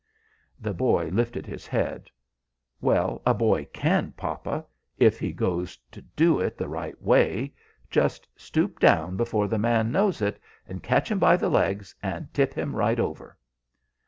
[0.59, 2.09] The boy lifted his head.
[2.81, 4.65] "Well, a boy can, papa,
[4.97, 7.53] if he goes to do it the right way.
[7.91, 12.33] Just stoop down before the man knows it, and catch him by the legs and
[12.33, 13.37] tip him right over."